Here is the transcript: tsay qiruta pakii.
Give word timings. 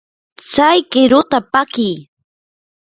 tsay 0.49 0.79
qiruta 0.91 1.37
pakii. 1.51 1.97